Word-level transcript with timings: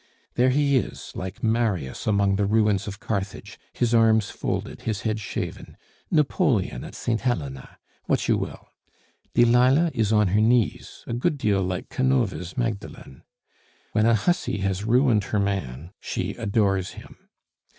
There 0.33 0.49
he 0.49 0.77
is, 0.77 1.11
like 1.13 1.43
Marius 1.43 2.07
among 2.07 2.35
the 2.35 2.47
ruins 2.47 2.87
of 2.87 2.99
Carthage, 2.99 3.59
his 3.71 3.93
arms 3.93 4.31
folded, 4.31 4.81
his 4.81 5.01
head 5.01 5.19
shaven 5.19 5.77
Napoleon 6.09 6.83
at 6.83 6.95
Saint 6.95 7.21
Helena 7.21 7.77
what 8.07 8.27
you 8.27 8.35
will! 8.35 8.69
Delilah 9.35 9.91
is 9.93 10.11
on 10.11 10.29
her 10.29 10.41
knees, 10.41 11.03
a 11.05 11.13
good 11.13 11.37
deal 11.37 11.61
like 11.61 11.89
Canova's 11.89 12.57
Magdalen. 12.57 13.21
When 13.91 14.07
a 14.07 14.15
hussy 14.15 14.57
has 14.61 14.83
ruined 14.85 15.25
her 15.25 15.39
man, 15.39 15.91
she 15.99 16.31
adores 16.31 16.93
him. 16.93 17.29